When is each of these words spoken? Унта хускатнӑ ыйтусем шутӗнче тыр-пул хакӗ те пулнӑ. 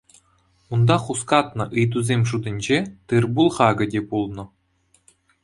Унта 0.73 0.95
хускатнӑ 1.03 1.65
ыйтусем 1.77 2.21
шутӗнче 2.29 2.77
тыр-пул 3.07 3.49
хакӗ 3.55 3.85
те 3.91 3.99
пулнӑ. 4.07 4.45